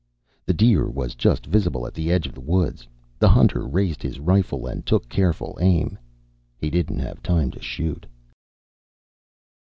[0.47, 2.87] The deer was just visible at the edge of the woods.
[3.19, 5.99] The hunter raised his rifle, and took careful aim.
[6.57, 8.07] He didn't have time to shoot.